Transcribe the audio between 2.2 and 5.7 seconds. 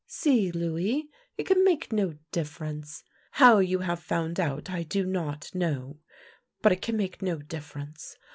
difference. How you have found out I do not.